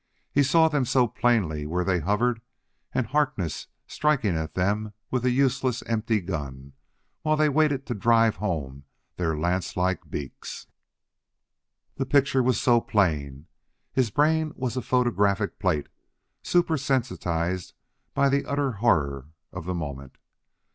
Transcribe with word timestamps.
He 0.31 0.41
saw 0.41 0.67
them 0.67 0.83
so 0.83 1.07
plainly 1.07 1.67
where 1.67 1.83
they 1.83 1.99
hovered, 1.99 2.41
and 2.91 3.05
Harkness 3.05 3.67
striking 3.85 4.35
at 4.35 4.55
them 4.55 4.93
with 5.11 5.23
a 5.23 5.29
useless, 5.29 5.83
empty 5.83 6.19
gun, 6.21 6.73
while 7.21 7.37
they 7.37 7.49
waited 7.49 7.85
to 7.85 7.93
drive 7.93 8.37
home 8.37 8.85
their 9.17 9.37
lance 9.37 9.77
like 9.77 10.09
beaks. 10.09 10.65
The 11.97 12.07
picture 12.07 12.41
was 12.41 12.59
so 12.59 12.81
plain! 12.81 13.45
His 13.93 14.09
brain 14.09 14.53
was 14.55 14.75
a 14.75 14.81
photographic 14.81 15.59
plate, 15.59 15.87
super 16.41 16.79
sensitized 16.79 17.73
by 18.15 18.27
the 18.27 18.47
utter 18.47 18.71
horror 18.71 19.27
of 19.53 19.65
the 19.65 19.75
moment. 19.75 20.17